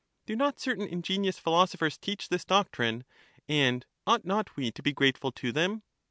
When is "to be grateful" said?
4.71-5.31